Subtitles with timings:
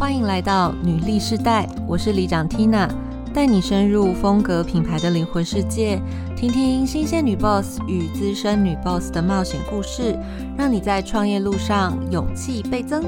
[0.00, 2.88] 欢迎来到女力世代，我是里长 Tina，
[3.34, 6.00] 带你深入风格品牌的灵魂世界，
[6.34, 10.18] 听听新鲜女 boss 与资深女 boss 的冒险故事，
[10.56, 13.04] 让你在创业路上勇气倍增，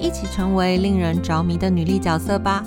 [0.00, 2.64] 一起成为令人着迷的女力角色吧。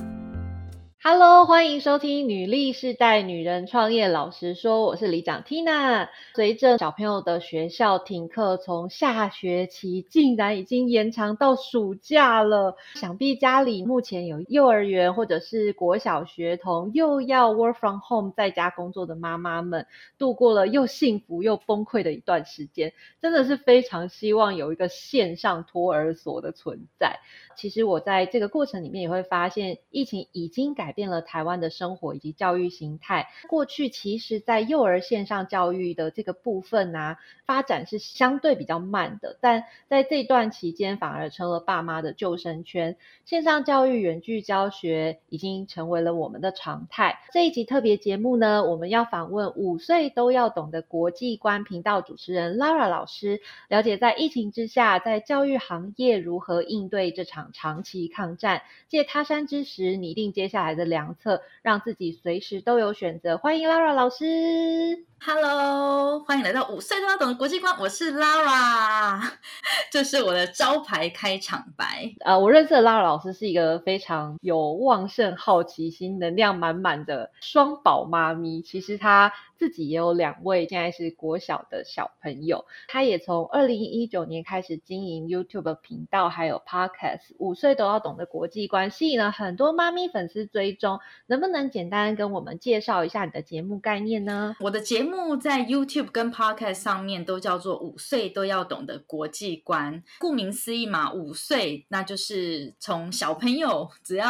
[1.10, 6.10] Hello，欢迎收听《女力世代女人创业老实说》，我是里长 Tina。
[6.36, 12.76] 随着小朋友的学校停课，从下学期竟然已经延长到暑假了。
[12.96, 22.92] 想必家里目前有幼儿园或者是国小学童，又要 work from home 在家工作的妈妈们，度过了又幸福又崩溃的一段时间。
[23.22, 27.18] 真的是非常希望有一个线上托儿所的存在。
[27.56, 33.28] 其实我在这个过程里面也会发现，疫情已经改变了台湾的生活以及教育形态。
[33.48, 42.98] 过去其实，在幼儿线上教育的这个部分啊，发展是相对比较慢的，但在这段期间反而成了爸妈的救生圈。
[43.26, 47.20] 线上教育、远距教学已经成为了我们的常态。
[47.32, 57.52] 这一集特别节目呢，我们要访问五岁都要懂的国际观频道主持人 Lara 老师，了解在疫情之下，在教育行业如何应对这场。
[57.54, 63.38] 长期抗战，借他山之石拟定接下来的良策，让自己随时都有选择。
[63.38, 65.06] 欢迎 Lara 老师。
[65.20, 69.20] Hello，欢迎来到五岁都要懂的国际观，我是 Lara，
[69.92, 72.14] 这是我的招牌开场白。
[72.20, 78.62] 呃，我认识的 Lara 老师是一个非常有旺盛好奇心、能量满满的双宝妈咪。
[78.62, 82.66] 其实她自己也有两位，现在是国小的小朋友。
[82.88, 91.00] 他也从二零一九年开始经营 YouTube 频道，还有 Podcast，五岁都要懂的国际观，吸引了很多妈咪粉丝追踪。
[91.26, 94.56] 能不能简单跟我们介绍一下你的节目概念呢？
[94.60, 100.04] 我的节目在 YouTube 跟 Podcast 上面都叫做“五岁都要懂的国际观”。
[100.20, 104.28] 顾名思义嘛，五岁那就是从小朋友只要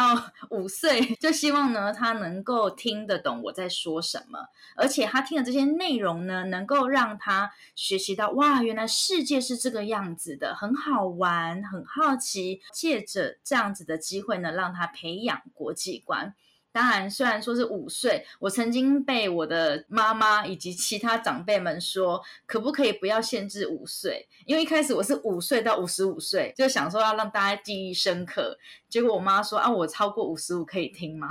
[0.50, 4.38] 五岁，就希望呢他能够听得懂我在说什么，
[4.76, 12.60] 而且他他听的这些内容呢，能够让他学习到哇，原来世界是这个样子的，很好玩，很好奇。
[12.72, 16.36] 借着这样子的机会呢，让他培养国际观。
[16.70, 24.28] 当然，虽然说是五岁，我曾经被我的妈妈以及其他长辈们说，可不可以不要限制五岁？
[24.46, 28.56] 因为一开始我是五岁到五十五岁，就想说要让大家记忆深刻。
[28.88, 31.28] 结果我妈说啊，我超过五十五可以听吗？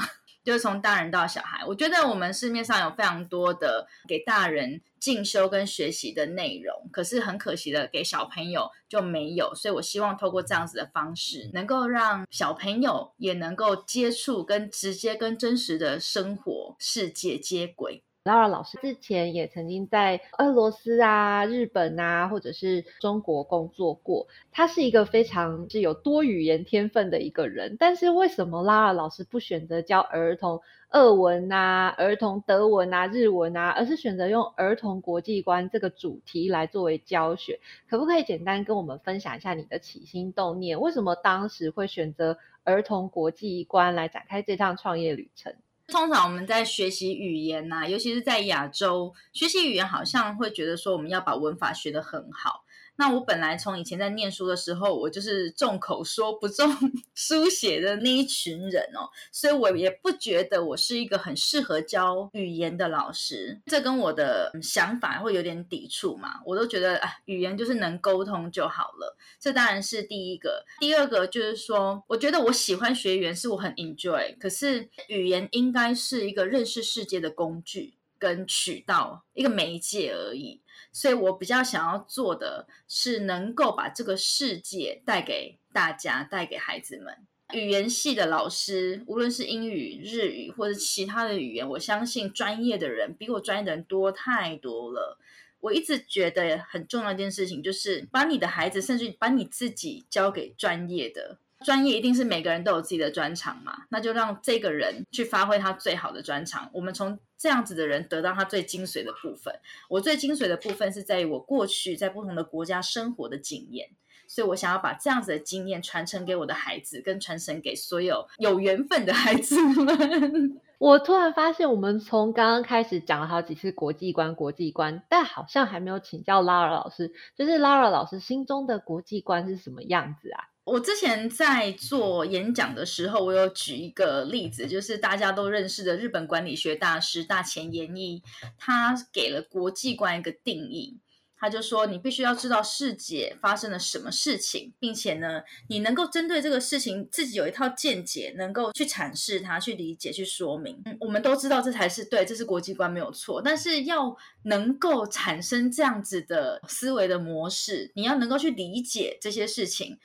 [0.48, 9.54] 就是从大人到小孩，我觉得我们市面上有非常多的给大人进修跟学习的内容，可是很可惜的，给小朋友就没有。
[9.54, 18.06] 所以我希望透过这样子的方式，能够让小朋友也能够接触跟直接跟真实的生活世界接轨。
[18.28, 24.28] Lara 老师之前也曾经在俄罗斯啊、日本啊，或者是中国工作过。
[24.52, 27.78] 他是一个非常是有多语言天分的一个人。
[27.80, 37.62] 但是为什么 Lara 老师不选择教儿童俄文啊、儿童德文啊、日文啊，而是选择用儿童国际观这个主题来作为教学？
[37.90, 40.82] 可不可以简单跟我们分享一下你的起心动念？
[40.82, 45.54] 为什么当时会选择儿童国际观来展开这趟创业旅程？
[45.88, 52.66] 通常我们在学习语言呐，尤其是在亚洲学习语言，好像会觉得说我们要把文法学得很好。
[52.98, 56.68] 那我本来从以前在念书的时候，我就是重口说不重
[57.16, 63.62] 书写的那一群人哦，所以我也不觉得我是一个很适合教语言的老师。
[63.68, 66.42] 这跟我的想法会有点抵触嘛？
[66.46, 69.16] 我都觉得啊，语言就是能沟通就好了。
[69.40, 70.66] 这当然是第一个。
[70.80, 74.36] 第二个就是说，我觉得我喜欢学语言，是我很 enjoy。
[74.40, 80.62] 可是语言应该是一个认识世界的工具跟渠道，一个媒介而已。
[80.98, 87.16] 所以我比较想要做的是，能够把这个世界带给大家，带给孩子们。
[87.54, 95.20] 语言系的老师，无论是英语、日语或者其他的语言，我相信专业的人比我专业的人多太多了。
[95.60, 101.38] 我一直觉得很重要一件事情，就是把你的孩子，甚至把你自己交给专业的。
[101.66, 103.86] 专业一定是每个人都有自己的专长嘛？
[103.90, 106.70] 那就让这个人去发挥他最好的专长。
[106.74, 109.54] 我们从这样子的人得到他最精髓的部分。
[109.90, 113.90] 我最精髓的部分是在于我过去在不同的国家生活的经验，
[114.28, 120.62] 所以我想要把这样子的经验传承给我的孩子，跟传承给所有有缘分的孩子们。
[120.80, 130.44] 我突然发现，我们从刚刚开始讲了好几次国际观，国际观，但好像还没有请教 Lara 老师，就是 Lara 老师心中的国际观是什么样子啊？
[130.68, 138.22] 我之前在做演讲的时候，我有举一个例子，就是大家都认识的日本管理学大师大前研一，
[138.58, 141.00] 他给了国际观一个定义。
[141.40, 150.82] 他就说，你必须要知道世界发生了什么事情，并且呢，你能够针对这个事情自己有一套见解，能够去阐释它、去理解、去说明。
[150.84, 153.42] 嗯，我们都知道这才是对，这是国际观没有错。
[153.42, 160.00] 但是要能够产生这样子的思维的模式，你要能够去理解这些事情，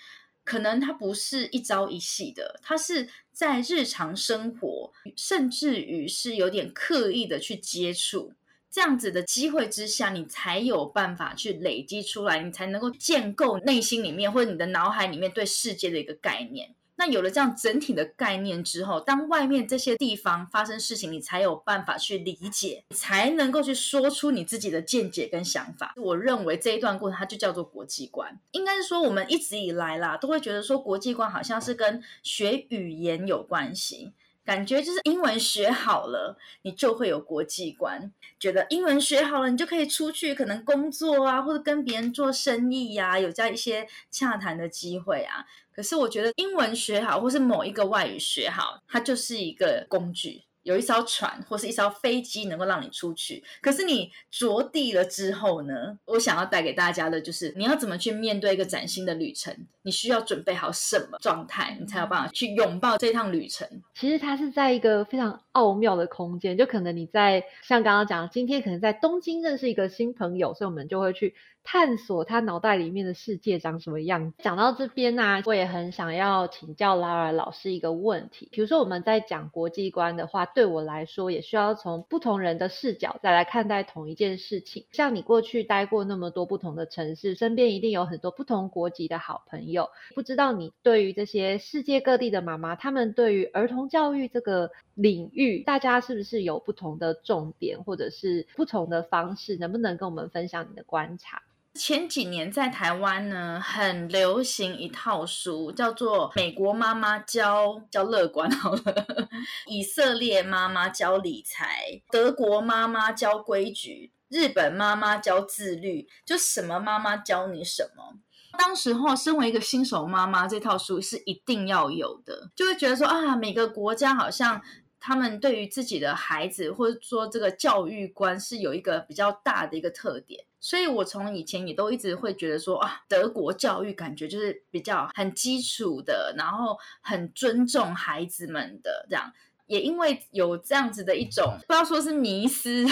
[0.44, 8.32] 可能它不是一朝一夕的，它是在日常生活，甚至于是有点刻意的去接触。
[8.70, 16.74] 这样子的机会之下，你才有办法去累积出来，你才能够建构内心里面或者你的脑海里面对世界的一个概念。
[17.02, 25.92] 那有了这样整体的概念之后，当外面这些地方发生事情，你才有办法去理解，才能够去说出你自己的见解跟想法。
[25.96, 34.12] 我认为这一段过程它就叫做国际观，应该是说我们一直以来啦，都会觉得说国际观好像是跟学语言有关系。
[34.44, 38.12] 感觉就是英文学好了，你就会有国际观。
[38.40, 45.44] 觉得英文学好了，你就可以出去，可能工作啊，或者跟别人做生意呀，有这样一些洽谈的机会啊。
[45.74, 50.42] 可是我觉得英文学好，或是某一个外语学好，它就是一个工具。
[50.62, 55.98] 有一艘船或是一艘飞机能够让你出去，可是你着地了之后呢？
[56.04, 63.68] 我想要带给大家的就是你要怎么去面对一个崭新的旅程，你需要准备好什么状态，你才有办法去拥抱这趟旅程。
[63.94, 71.34] 其实它是在一个非常奥妙的空间，就可能你在像刚刚讲，今天可能在东京认识一个新朋友，所以我们就会去。
[71.64, 74.36] 探索他脑袋里面的世界长什么样子。
[74.42, 78.48] 讲到这边呢，我也很想要请教拉尔老师一个问题。
[78.50, 84.86] 比如说我们在讲国际观的话，对我来说也需要从不同人的视角再来看待同一件事情。
[84.90, 89.88] 像你过去待过那么多不同的城市，身边一定有很多不同国籍的好朋友。
[90.16, 99.56] 不知道你对于这些世界各地的妈妈，他们对于儿童教育这个领域，大家是不是有不同的重点，或者是不同的方式？
[99.56, 101.42] 能不能跟我们分享你的观察？
[101.74, 109.28] 前几年在台湾呢，很流行一套书，叫做《美国妈妈教教乐观》好了，
[109.66, 118.18] 以色列妈妈教理财，德国妈妈教规矩，日本妈妈教自律，就什么妈妈教你什么。
[118.58, 124.60] 当时候，身为一个新手妈妈，这套书是一定要有的，就会觉得说啊，每个国家好像。
[125.04, 139.32] 他们对于自己的孩子，或者说这个教育观是有一个比较大的一个特点，所以我从以前也都一直会觉得说啊，德国教育感觉就是比较很基础的，然后很尊重孩子们的这样。
[139.66, 142.86] 也因为有这样子的一种不知道说是迷思，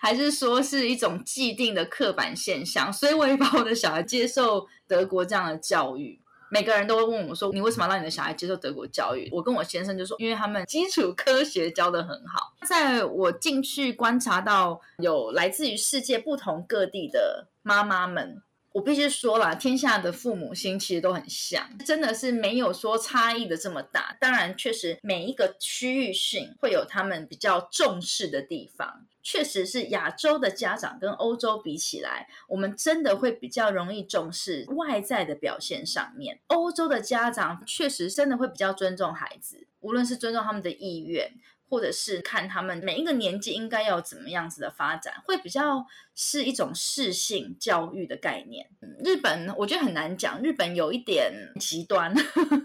[0.00, 6.19] 还是说是一种既定的刻板现象，所以我也把我的小孩接受德国这样的教育。
[6.50, 24.16] 每个人都会问我说：“你为什么让你的小孩接受德国教育？”我跟我先生就说：“因为他们基础科学教的很好。”在我进去观察到有来自于世界不同各地的妈妈们，我必须说了，天下的父母心其实都很像，真的是没有说差异的这么大。
[24.20, 29.06] 当然，确实每一个区域性会有他们比较重视的地方。
[29.22, 36.40] 确实是亚洲的家长跟欧洲比起来，我们真的会比较容易重视外在的表现上面。
[36.46, 41.32] 欧洲的家长确实真的会比较尊重孩子，无论是尊重他们的意愿，
[41.70, 45.86] 或者是看他们每一个年纪应该要怎么样子的发展，会比较
[46.16, 48.68] 是一种适性教育的概念。
[49.04, 52.12] 日本我觉得很难讲，日本有一点极端，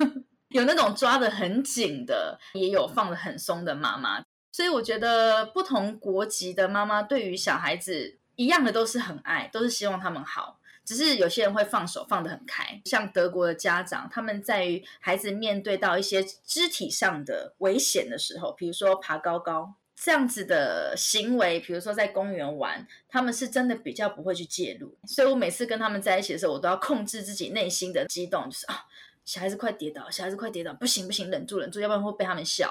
[0.50, 4.24] 有那种抓的很紧的，也有放的很松的妈妈。
[4.51, 10.60] 所以我觉得不同国籍的妈妈对于小孩子一样的都是很爱，都是希望他们好。
[10.86, 24.96] 只是有些人会放手放得很开，像德国的家长，他们在于孩子面对到一些肢体上的危险的时候，比如说爬高高这样子的行为，比如说在公园玩，他们是真的比较不会去介入。
[25.08, 28.86] 所以我每次跟他们在一起的时候，我都要控制自己内心的激动，就是啊，
[29.24, 32.70] 小孩子快跌倒，小孩子快跌倒，不行不行，忍住忍住，要不然会被他们笑。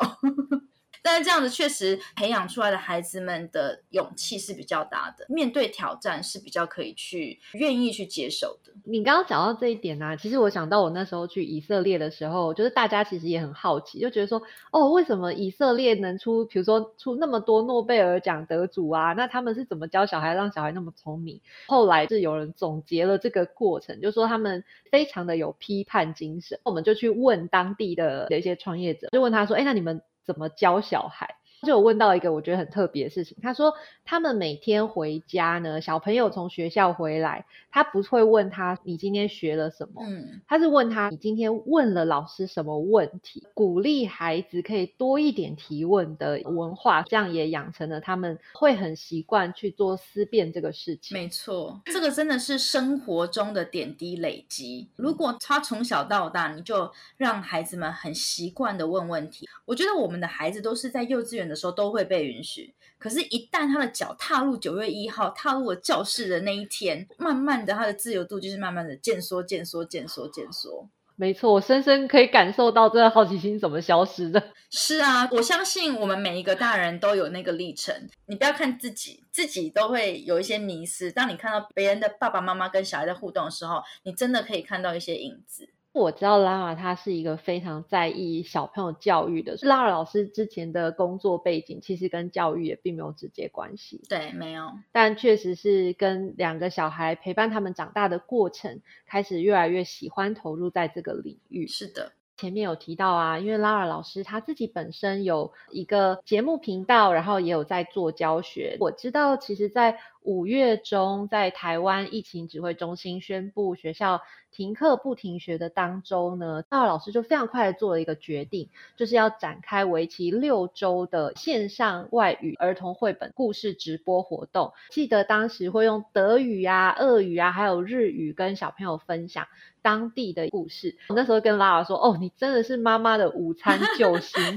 [1.04, 8.73] 但是这样子确实培养出来的孩子们的勇气是比较大的，面对挑战是比较可以去愿意去接受的。
[8.84, 14.40] 你刚刚讲到这一点呢，其实我想到我那时候去以色列的时候，就是大家其实也很好奇，就觉得说，
[14.73, 19.12] 哦，为什么以色列能出，比如说出那么多诺贝尔奖得主啊？
[19.12, 21.38] 那他们是怎么教小孩，让小孩那么聪明？
[21.66, 26.58] 后来是有人总结了这个过程，就说他们非常的有批判精神。
[26.62, 30.00] 我们就去问当地的的一些创业者，就问他说，哎，那你们？
[30.25, 31.37] 怎么教小孩？
[31.64, 51.16] 就有问到一个我觉得很特别的事情，他说他们每天回家呢，小朋友从学校回来，他不会问他你今天学了什么，嗯，他是问他你今天问了老师什么问题，鼓励孩子可以多一点提问的文化，这样也养成了他们会很习惯去做思辨这个事情。
[51.16, 54.87] 没错，这个真的是生活中的点滴累积。
[54.97, 62.75] 如果他从小到大，你就让孩子们很习惯的问问题，我觉得我们的孩子都是在幼稚园的时候都会被允许。
[62.99, 70.88] 可是，一旦他的脚踏入九月一号，踏入了教室的那一天，慢慢的，他的自由度就是慢慢的渐缩、渐缩、渐缩、渐缩。
[71.16, 74.42] 没错，我深深可以感受到这个好奇心怎么消失的。
[74.70, 77.94] 是啊，我相信我们每一个大人都有那个历程。
[78.26, 81.12] 你不要看自己，自己都会有一些迷失。
[81.12, 85.68] 当你看到别人的爸爸妈妈跟小孩在互动的时候，你真的可以看到一些影子。
[85.94, 89.56] 我知道拉拉他是一个非常在意小朋友教育的。
[89.62, 101.68] 拉拉老师之前的工作背景其实跟教育也并没有直接关系，对，没有，但确实是跟两个小孩陪伴他们长大的过程，开始越来越喜欢投入在这个领域。
[101.68, 102.10] 是的。
[102.36, 108.76] 前面有提到啊，因为拉尔老师他自己本身有一个节目频道，然后也有在做教学。
[108.80, 124.73] 我知道，其实，在五月中，在台湾疫情指挥中心宣布学校停课不停学的当周呢，拉老师就非常快的做了一个决定，就是要展开为期六周的线上外语儿童绘本故事直播活动。
[124.90, 129.47] 记得当时会用德语啊、俄语啊，还有日语跟小朋友分享。
[129.83, 134.43] 当地的故事，我那时候跟拉拉说：“哦，你真的是妈妈的午餐救星。”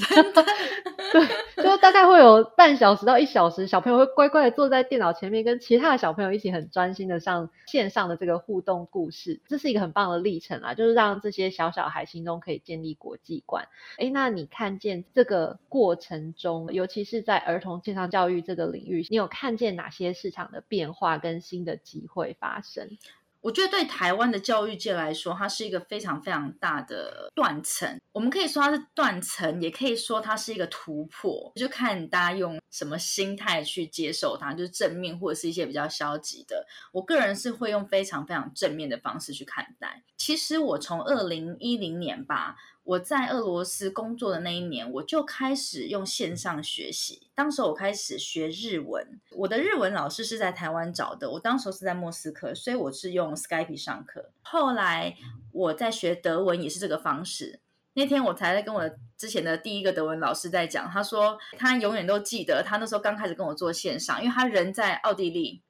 [1.12, 1.28] 对，
[1.62, 10.74] 就大概会有半小时到一小时，小朋友会乖乖的坐在电脑前面，跟其他的小朋友一起很专心的上线上的这个互动故事，这是一个很棒的历程啊！
[10.74, 13.68] 就是让这些小小孩心中可以建立国际观。
[13.98, 22.98] 哎，那你看见这个过程中，尤其是在儿童线上教育这个领域，你有看见哪些市场的变化跟新的机会发生？
[23.42, 28.00] 我觉得对台湾的教育界来说，它是一个非常非常大的断层。
[28.12, 36.66] 我们可以说它是断层，也可以说它是一个突破，就看大家用什么心态去接受它，就是正面或者是一些比较消极的。
[36.92, 40.04] 我个人是会用非常非常正面的方式去看待。
[40.18, 42.56] 其实我从二零一零年吧。
[42.88, 47.28] 我在俄罗斯工作的那一年，我就开始用线上学习。
[47.36, 51.30] 当时我开始学日文，我的日文老师是在台湾找的。
[51.32, 54.32] 我当时是在莫斯科，所以我是用 Skype 上课。
[54.42, 55.18] 后来
[55.52, 57.60] 我在学德文也是这个方式。
[57.96, 65.62] 那天我才在跟我之前的第一个德文老师在讲，他说他永远都记得他那时候刚开始跟我做线上，因为他人在奥地利，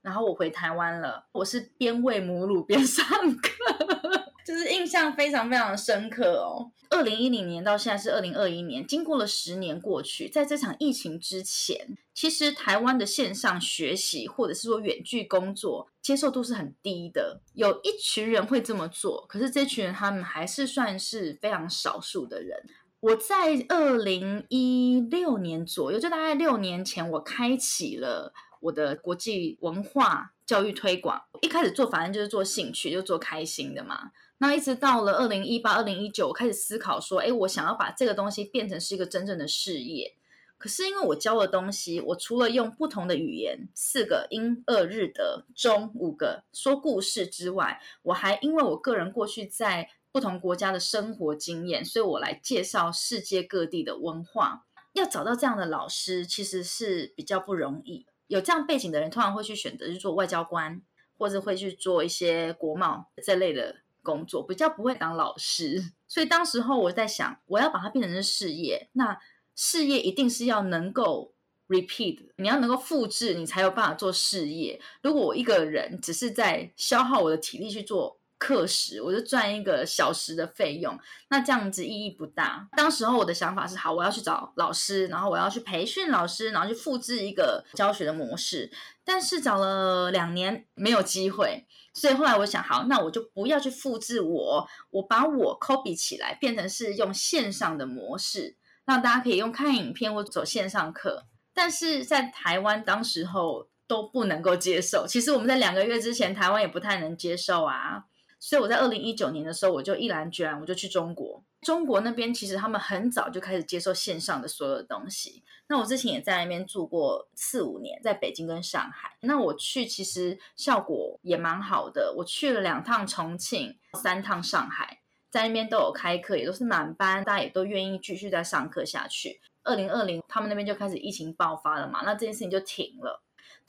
[0.00, 4.21] 然后我回台湾了，我是边喂母乳边上课。
[4.44, 6.70] 就是印象非常非常深刻哦。
[6.90, 17.40] 二零一零年到现在是二零二一年，经过了十年过去，在这场疫情之前，其实台湾的线上学习或者是说远距工作接受度是很低的。
[17.54, 22.62] 有一群人会这么做，可是这群人他们还是算是非常少数的人。
[23.00, 31.20] 我在二零一六年左右，就大概六年前，我开启了我的国际文化教育推广。
[31.40, 34.12] 一开始做，反正就是做兴趣，就做开心的嘛。
[34.42, 40.16] 那一直到了二零一八、二零一九，我开始思考说，哎，我想要把这个东西变成是一个真正的事业。
[40.58, 54.64] 可是因为我教的东西，我除了用不同的语言，四个英、二、日、德、中五个说故事之外，我还因为我个人过去在不同国家的生活经验，所以我来介绍世界各地的文化。
[54.94, 58.06] 要找到这样的老师，其实是比较不容易。
[58.26, 60.82] 有这样背景的人，通常会去选择去做外交官，
[61.16, 63.81] 或者会去做一些国贸这类的。
[64.02, 69.18] 工作比较不会当老师，所以当时候我在想，我要把它变成是事业，那
[69.54, 71.32] 事业一定是要能够
[71.68, 74.80] repeat，你要能够复制，你才有办法做事业。
[75.02, 82.68] 如果我一个人只是在消耗我的体力去做课时，我就赚一个小时的费用，那这样子意义不大。
[82.76, 88.72] 当时候我的想法是，好，我要去找老师，然后我要去培训老师，然后去复制一个教学的模式，
[89.04, 91.66] 但是找了两年没有机会。
[91.94, 101.26] 所以后来我想，好，那我就不要去复制我，我把我 copy 起来，变成是用线上的模式，让大家可以用看影片或走线上课。
[101.54, 108.04] 但是在台湾当时候都不能够接受，其实我们在两个月之前，台湾也不太能接受啊。
[108.44, 111.40] 所以我在二零一九年的时候，我就毅然决然，我就去中国。
[111.60, 115.44] 中国那边其实他们很早就开始接受线上的所有的东西。
[115.68, 119.16] 那我之前也在那边住过四五年，在北京跟上海。
[119.20, 122.12] 那我去其实效果也蛮好的。
[122.16, 124.98] 我去了两趟重庆，三趟上海，
[125.30, 129.40] 在那边都有开课，也都是满班，大家也都愿意继续再上课下去。
[129.62, 133.22] 二零二零他们那边就开始疫情爆发了嘛，那这件事情就停了。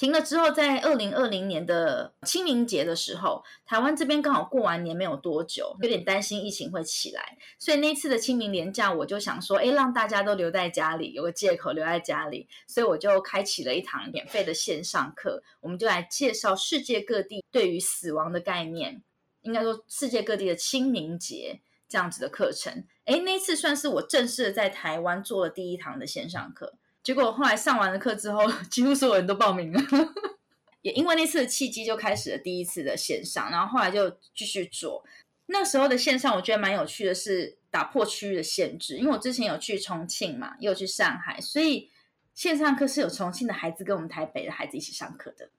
[0.04, 19.02] 停了之后，在二零二零年的清明节的时候，台湾这边刚好过完年没有多久，有点担心疫情会起来，所以那次的清明连假，我就想说，哎，让大家都留在家里，有个借口留在家里，所以我就开启了一堂免费的线上课，我们就来介绍世界各地对于死亡的概念，
[19.44, 22.84] 应该说世界各地的清明节这样子的课程。
[23.06, 26.74] 哎，那次算是我正式的在台湾做了第一堂的线上课。
[27.04, 29.82] 结果后来上完了课之后， 几乎所有人都报名了。
[30.82, 35.04] 也因为那次的契机，就开始了第一次的线上，然后后来就继续做。
[35.48, 38.98] 那时候的线上，我觉得蛮有趣的，是打破区域的限制。
[38.98, 41.90] 因为我之前有去重庆嘛，也有去上海，所以
[42.34, 45.50] 线上课是有重庆的孩子跟我们台北的孩子一起上课的。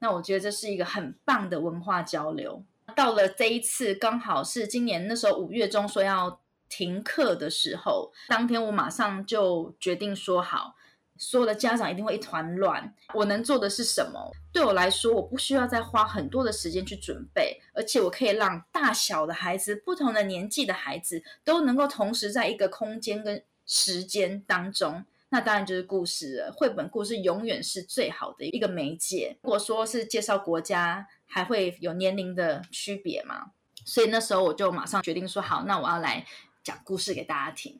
[0.00, 2.62] 那我觉得这是一个很棒的文化交流。
[2.94, 6.40] 到了这一次，刚好是今年那时候五月中说要。
[6.68, 10.74] 停课的时候，当天我马上就决定说好，
[11.16, 12.94] 所有的家长一定会一团乱。
[13.14, 14.32] 我能做的是什么？
[14.52, 25.04] 对我来说，我不需要再花很多的时间去准备，而且我可以让大小的孩子、不同的年纪的孩子都能够同时在一个空间跟时间当中。
[25.30, 26.52] 那当然就是故事了。
[26.56, 29.36] 绘本故事永远是最好的一个媒介。
[29.42, 33.50] 如果说是介绍国家，还会有年龄的区别吗？
[33.84, 36.24] 所以那时候我就马上决定说好，那我要来。
[36.64, 37.78] 讲故事给大家听，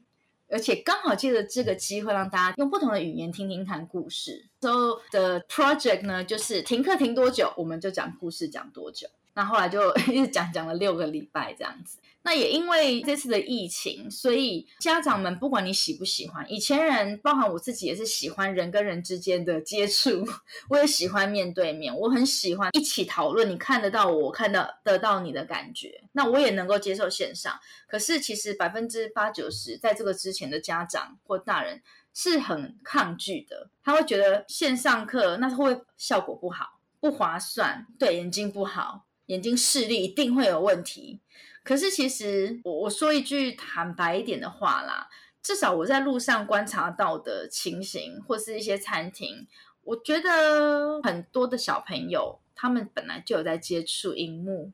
[0.49, 4.47] 而且刚好借着这个机会，让大家用不同的语言听听看故事。
[4.61, 9.09] So the project 呢，就是停课停多久，我们就讲故事讲多久。
[9.35, 11.99] 那后来就 一直讲讲了六个礼拜这样子。
[12.27, 20.27] 那也因为这次的疫情，所以家长们不管你喜不喜欢，以前人包含我自己也是喜欢人跟人之间的接触，
[20.71, 27.61] 我也喜欢面对面，我很喜欢一起讨论，你看得到我看到得到你的感觉，那我也能够接受线上。
[27.87, 31.83] 可是其实百分之八九十在这个之前的家长或大人
[32.15, 41.21] 是很抗拒的，他会觉得线上课那会效果不好，不划算，对眼睛不好，眼睛视力一定会有问题。
[41.63, 45.09] 可是，其实我我说一句坦白一点的话啦，
[45.43, 49.47] 至少我在路上观察到的情形，或是一些餐厅，
[49.83, 54.73] 我觉得很多的小朋友他们本来就有在接触荧幕，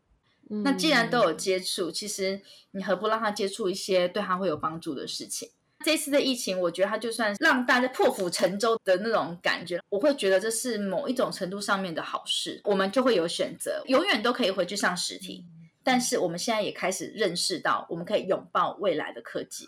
[0.65, 2.43] 那既然都有接触，其实
[2.73, 5.51] 你何不让他接触一些对他会有帮助的事情？
[5.85, 15.45] 这次的疫情，我觉得它就算让大家破釜沉舟的那种感觉，我会觉得这是某一种程度上面的好事，我们就会有选择，永远都可以回去上实体。
[15.83, 19.67] 但是我们现在也开始认识到，我们可以拥抱未来的科技。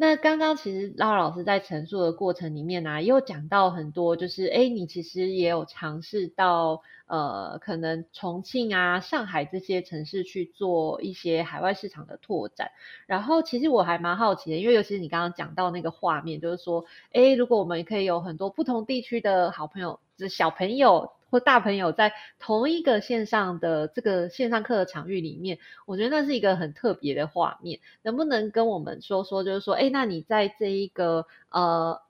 [0.00, 12.70] 那刚刚其实拉老师在陈述的过程里面呢，也有讲到很多，就是哎，你其实也有尝试到呃，可能重庆啊、上海这些城市去做一些海外市场的拓展。
[13.06, 21.10] 然后其实我还蛮好奇的，因为尤其是你刚刚讲到那个画面，就是说，哎，如果我们可以有很多不同地区的好朋友，就小朋友。
[21.30, 27.80] 或大朋友在同一个线上的这个线上课的场域里面，我觉得那是一个很特别的画面。
[28.02, 32.00] 能不能跟我们说说，就是说，哎，那你在这一个呃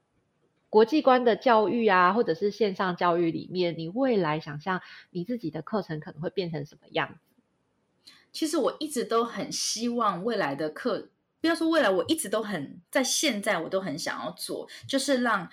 [0.71, 8.13] 国际观的教育啊，或者是线上教育里面，你未来想象你自己的课程可能会变成什么样子？
[8.31, 11.09] 其实我一直都很希望未来的课，
[11.41, 15.51] 不要说未来，我一直都很在现在我都很想要做，就是让。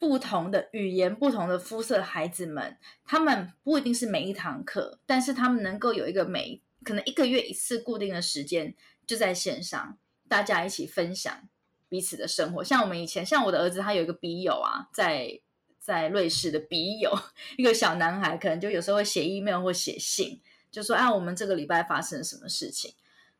[0.00, 8.74] 不同的语言、不同的肤色的孩子们，他们不一定是每一堂课，但是他们能够有一个每可能一个月一次固定的时间，
[9.06, 11.46] 就在线上，大家一起分享
[11.90, 12.64] 彼此的生活。
[12.64, 15.38] 像我们以前，像我的儿子，他有一个笔友啊，在
[15.78, 17.12] 在瑞士的笔友，
[17.58, 22.94] 一个小男孩，可能就有时候会写 email 或写信，就说：“啊，我们这个礼拜发生了什么事情？”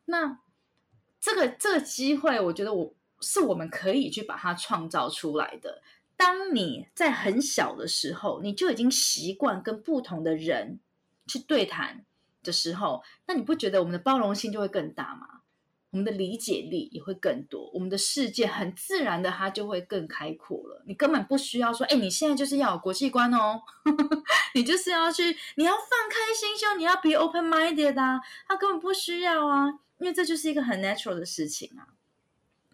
[0.05, 0.41] 那
[1.19, 5.81] 这个这个机会，我觉得我是我们可以去把它创造出来的。
[6.21, 10.79] 当你在很小的时候，你就已经习惯跟不同的人
[11.27, 12.05] 去对谈
[12.43, 15.41] 的时候，那你不觉得我们的包容性就会更大吗？
[15.93, 20.83] 我们的理解力也会更多，我们的世界很自然的它就会更开阔了。
[20.87, 23.63] 你根本不需要说，哎，你现在就是要有国际观哦，
[24.55, 31.89] 你就是要去，你要放开心胸，你要 be open minded 啊，他根本不需要啊，因为这就是一个很 natural 的事情啊。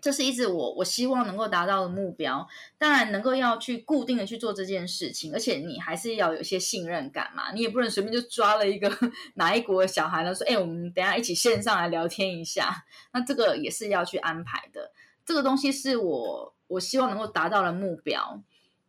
[0.00, 2.46] 这是一直我我希望能够达到的目标，
[2.78, 8.90] 当然能够要去固定的去做这件事情，而且你还是要有一些信任感嘛，你也不能随便就抓了一个
[9.34, 14.92] 哪一国的小孩呢，说，哎，我们等下一起线上来聊天一下，那这个也是要去安排的，
[15.24, 18.42] 这个东西是我我希望能够达到的目标。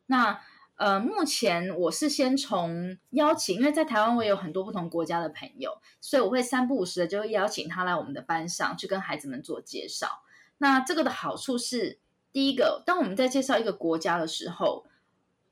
[0.08, 0.40] 那
[0.76, 10.22] 呃，目前我是先从邀请，因为在台湾我也有很多不同国家的朋友，所以我会三不五时的就会邀请他来我们的班上去跟孩子们做介绍。
[10.60, 12.00] 那这个的好处是，
[12.32, 14.86] 第一个，当我们在介绍一个国家的时候，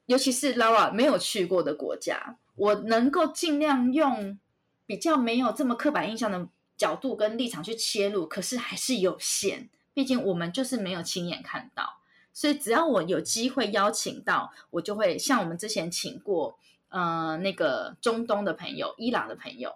[0.07, 4.39] 尤其是 Laura 没有去过的国家，我能够尽量用
[4.85, 11.99] 比较没有这么刻板印象的角度跟立场去切入，可是还是有限，毕竟我们就是没有亲眼看到。
[12.33, 16.57] 所以只要我有机会邀请到，我就会像我们之前请过，
[16.89, 19.75] 呃，那个中东的朋友，伊朗的朋友，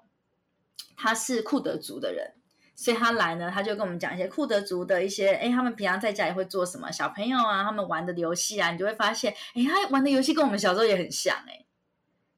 [0.98, 2.34] 他是库德族的人。
[2.82, 6.90] 所以他来呢，他就跟我们讲一些库德族的一些，哎，他们平常在家里会做什么？
[6.90, 11.66] 小朋友啊，他们玩的游戏啊，你就会发现，哎，他玩的游戏跟我们小时候也很像，哎，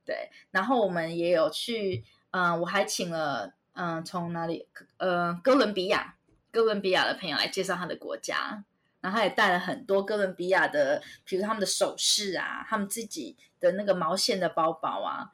[0.03, 0.31] 对。
[0.49, 4.67] 然后我们也有去，嗯，我还请了，嗯，从哪里？
[4.97, 6.15] 呃，哥伦比亚，
[6.51, 8.63] 哥伦比亚的朋友来介绍他的国家，
[8.99, 15.29] 然后他也带了很多哥伦比亚的，比如他们的首饰啊，他们自己的那个毛线的包包啊。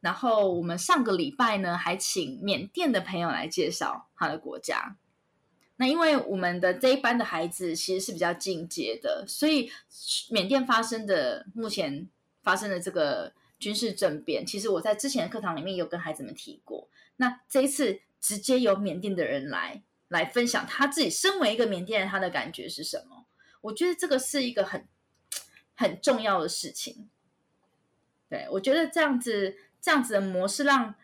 [0.00, 4.96] 然后我们上个礼拜呢，还请缅甸的朋友来介绍他的国家。
[5.76, 9.70] 那因为我们的这一班的孩子其实是比较进阶的，所以
[10.30, 12.08] 缅甸发生的目前
[12.42, 16.88] 发生的这个军事政变，其实我在之前的课堂里面有跟孩子们提过。
[17.16, 23.26] 那这一次直接由缅甸的人来来分享他自己身为一个缅甸人他的感觉是什么？
[23.60, 24.86] 我觉得这个是一个很
[25.74, 27.08] 很重要的事情。
[28.28, 29.56] 对我觉得这样子。
[29.80, 30.94] 这样子的模式，让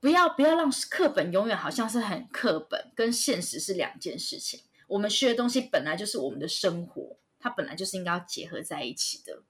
[0.00, 4.60] 不要不要让课本永远好像是很课本，跟现实是两件事情。
[4.86, 9.42] 我们学的东西本来就是我们的生活，它本来就是应该要结合在一起的。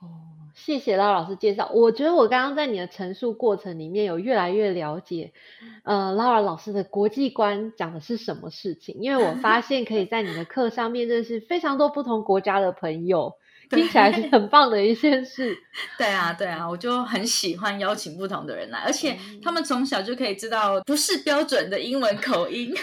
[0.00, 1.70] 哦，谢谢拉老师介绍。
[1.72, 5.32] 我觉得我刚刚在你的陈述过程里面有越来越了解，
[5.84, 8.96] 呃，拉尔老师的国际观讲的是什么事情？
[9.00, 13.34] 因为我发现可以在你的课上面认识非常多不同国家的朋友。
[13.70, 15.56] 听起来是很棒的一件事。
[15.98, 22.74] 对啊，对啊，我就很喜欢邀请不同的人来，而且他们从小就可以知道不是标准的英文口音。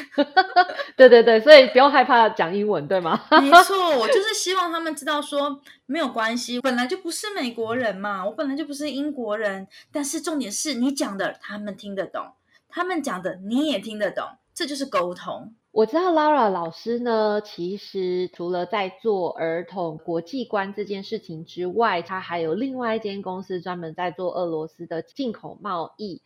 [0.96, 3.20] 对对对，所以不用害怕讲英文，对吗？
[3.42, 12.34] 没错，我就是希望他们知道说没有关系，本来就不是美国人嘛，我本来就不是英国人，但是重点是你讲的他们听得懂，
[12.70, 15.54] 他们讲的你也听得懂，这就是沟通。
[15.74, 26.22] 我知道 Laura 老师呢，其实除了在做儿童国际观这件事情之外，他还有另外一间公司专门在做俄罗斯的进口贸易。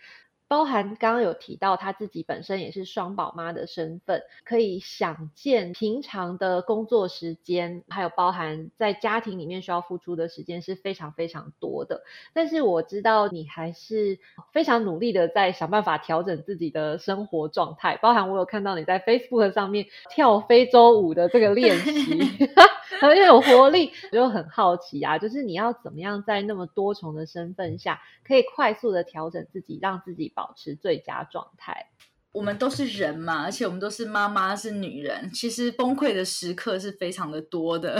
[0.47, 12.03] 包含刚刚有提到他自己本身也是双宝妈的身份，可以想见平常的工作时间，还有包含在家庭里面需要付出的时间是非常非常多的。
[12.33, 14.19] 但是我知道你还是
[14.53, 22.19] 非常努力的在想办法调整自己的生活状态，包含我有看到你在 Facebook 上面跳非洲舞的这个练习，
[22.99, 30.31] 很有活力，我就很好奇啊，就是你要怎么样在那么多重的身份下，可以快速的调整自己，让自己。
[30.37, 31.89] 保持最佳状态。
[32.31, 35.31] 我们都是人嘛，而且我们都是妈妈，是女人。
[35.33, 37.99] 其实崩溃的时刻是非常的多的，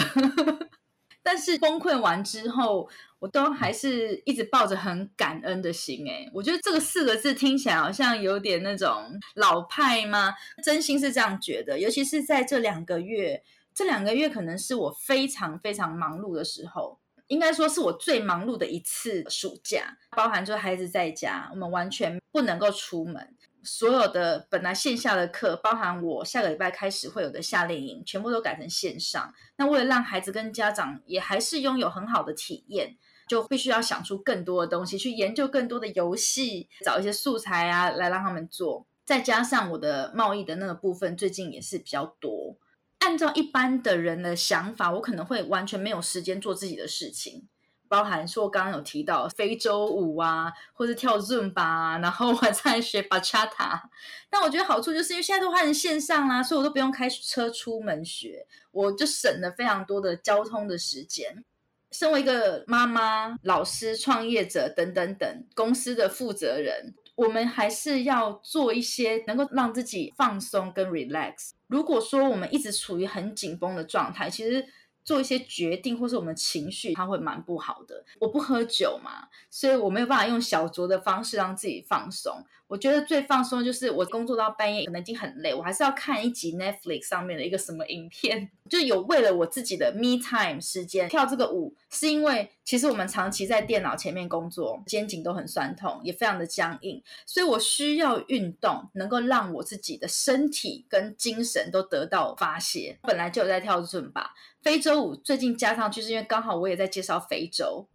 [1.23, 6.07] 但是崩溃完之后，我都还是一直抱着很感恩的心。
[6.07, 10.33] 哎，我觉得这个四个字听起来好像有点那种老派吗？
[10.63, 11.79] 真心是这样觉得。
[11.79, 13.41] 尤其是在这两个月，
[13.77, 16.97] 这两个月可能是我非常非常忙碌的时候。
[17.27, 29.31] 应该说是我最忙碌的一次暑假，包含就是孩子在家，我们完全不能够出门，所有的本来线下的课，包含我下个礼拜开始会有的夏令营，全部都改成线上。
[29.57, 38.87] 那为了让孩子跟家长也还是拥有很好的体验，就必须要想出更多的东西，去研究更多的游戏，找一些素材啊，来让他们做。
[39.05, 42.57] 再加上我的贸易的那个部分，最近也是比较多。
[42.99, 47.47] 按照一般的人的想法，我可能会完全没有时间做自己的事情，
[47.87, 53.81] 包含说刚刚有提到非洲舞啊，或者跳 Zoom 吧然后晚上学 Bachata。
[54.29, 61.43] 但我觉得好处就是因为现在都换成线上啦，所以我都不用开车出门学，我就省了非常多的交通的时间。
[61.91, 66.93] 身为一个妈妈、老师、创业者等等等公司的负责人。
[67.15, 71.51] 我们还是要做一些能够让自己放松跟 relax。
[71.67, 74.65] 如果说我们一直处于很紧绷的状态，其实
[75.03, 78.03] 做一些决定或是我们情绪，它会蛮不好的。
[78.19, 82.43] 我不喝酒嘛，所以我没有办法用小酌的方式让自己放松。
[82.67, 102.99] 我觉得最放松就是我工作到半夜，可能已经很累，我还是要看一集 Netflix 上面的一个什么影片， 就有为了我自己的 me time 时间跳这个舞，是因为其实我们长期在电脑前面工作，肩颈都很酸痛，也非常的僵硬，所以我需要运动，能够让我自己的身体跟精神都得到发泄。
[103.03, 107.87] 本来就有在跳尊吧，非洲舞最近加上去是因为刚好我也在介绍非洲。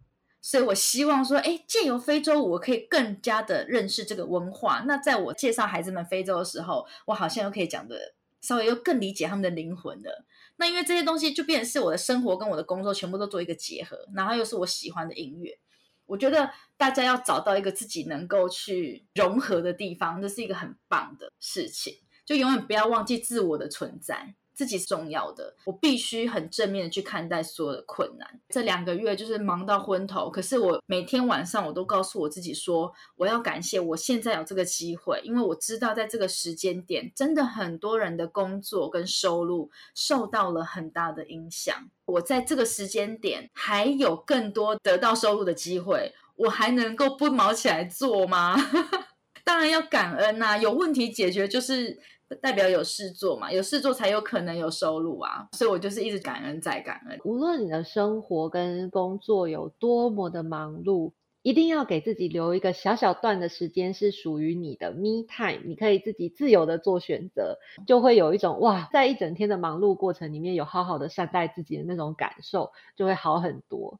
[0.45, 4.83] 所以我希望说，哎，借由非洲，我可以更加的认识这个文化。
[4.85, 10.25] 那在我介绍孩子们非洲的时候，我好像又可以讲的稍微又更理解他们的灵魂了。
[10.57, 15.57] 那因为这些东西就变成是我的生活跟我的工作全部都做一个结合，然后又是我喜欢的音乐。
[16.05, 21.99] 我觉得大家要找到一个自己能够去融合的地方，这是一个很棒的事情。
[22.25, 24.35] 就永远不要忘记自我的存在。
[24.53, 28.39] 自己是重要的，我必须很正面的去看待所有的困难。
[28.49, 41.75] 这两个月就是忙到昏头，可是我每天晚上我都告诉我自己说，我要感谢我现在有这个机会，因为我知道在这个时间点，真的很多人的工作跟收入受到了很大的影响。
[42.05, 48.55] 我在这个时间点还有更多得到收入的机会，我还能够不毛起来做吗？
[49.43, 51.99] 当然要感恩呐，有问题解决就是。
[52.35, 57.19] 代表有事做嘛，有事做才有可能有收入啊，所以我就是一直感恩再感恩。
[57.23, 73.99] 无论你的生活跟工作有多么的忙碌，一定要给自己留一个小小段的时间是属于你的 me time，你可以自己自由的做选择，就会有一种哇，在一整天的忙碌过程里面有好好的善待自己的那种感受，就会好很多。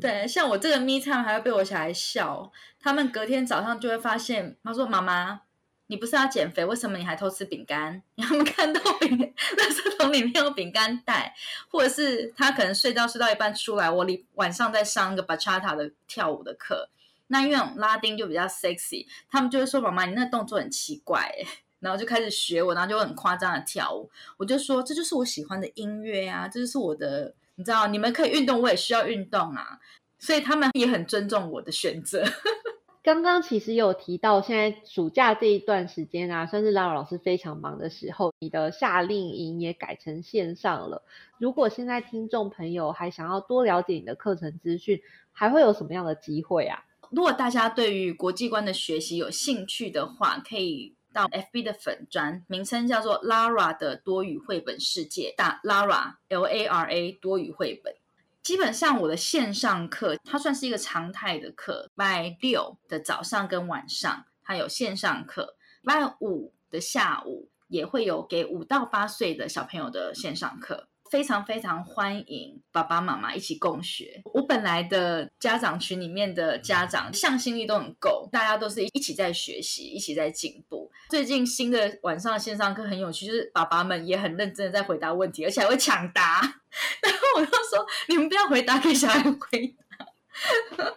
[0.00, 5.42] 对，像我这个 me time 还会被我小孩笑，他们隔天早上就会发现，他说妈妈。
[5.90, 8.00] 你不是要减肥，为什么你还偷吃饼干？
[8.16, 9.18] 他们看到饼，
[9.58, 11.34] 垃圾桶里面有饼干袋，
[11.68, 16.88] 或者是他可能睡觉睡到一半出来，我里晚上在上一个 bachata 的跳舞的课，
[17.26, 21.28] 那因为拉丁就比较 sexy，他们就会说妈妈你那动作很奇怪，
[21.80, 29.80] 然后就开始学我，然后就很夸张的跳舞，我就说这就是我喜欢的音乐啊，这就是我的，你知道你们可以运动，我也需要运动啊，
[30.20, 32.24] 所以他们也很尊重我的选择。
[33.02, 41.02] 刚刚其实有提到，现在暑假这一段时间啊，算是拉老师非常忙的时候，你的夏令营也改成线上了。
[41.38, 45.00] 如果现在听众朋友还想要多了解你的课程资讯，
[45.32, 46.84] 还会有什么样的机会啊？
[47.10, 57.94] 如果大家对于国际观的学习有兴趣的话，可以到 FB 的粉专，名称叫做 Lara 的多语绘本世界，打 Lara L A R A 多语绘本。
[58.42, 61.90] 基本上我的线上课，它算是一个常态的课。
[61.94, 65.44] 拜六的早上跟晚上，它有线上课；
[65.84, 70.88] 拜五的下午也会有给五到八岁的小朋友的线上课。
[71.10, 74.22] 非常非常欢迎爸爸妈妈一起共学。
[74.32, 80.88] 我本来的家长群里面的家长向心力都很够，大家都是一起在学习，一起在进步。
[81.08, 86.59] 最近新的晚上线上课很有趣，就是爸爸们也很认真的在回答问题，而且还会抢答。
[87.02, 90.94] 然后我就说：“你们不要回答，给小孩回答。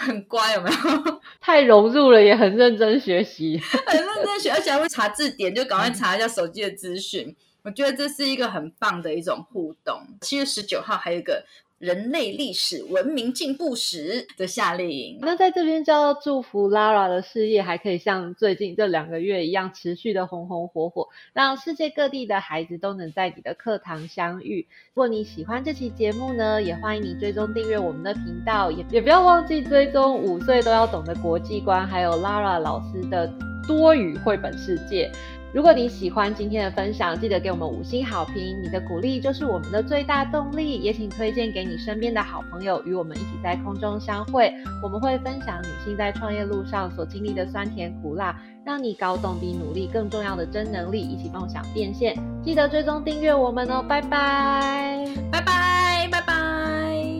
[0.00, 1.20] 很乖，有没有？
[1.40, 7.36] 太融入了，也很认真学习，很认真学，而且还会查字典，就赶快查一下手机的资讯。
[7.62, 10.00] 我觉得这是一个很棒的一种互动。
[10.22, 11.44] 七月十九号还有一个
[11.80, 15.18] 人类历史文明进步史的夏令营。
[15.22, 24.68] 那在这边就要祝福 Lara 的事业还可以像最近这两个月一样持续的红红火火，让世界各地的孩子都能在你的课堂相遇。
[24.92, 33.26] 如果你喜欢这期节目呢，也欢迎你追踪订阅我们的频道，也也不要忘记追踪五岁都要懂的国际观，还有 Lara 老师的
[33.66, 35.10] 多语绘本世界。
[35.52, 44.52] 如果你喜欢今天的分享记得给我们五星好评你的鼓励就是我们的最大动力也请推荐给你身边的好朋友与我们一起在空中相会。
[44.82, 52.16] 我们会分享女性在创业路上所经历的酸甜苦辣让你搞懂比努力更重要的真能力一起梦想变现。
[52.44, 55.04] 记得追踪订阅我们哦拜拜。
[55.32, 57.19] 拜拜拜拜。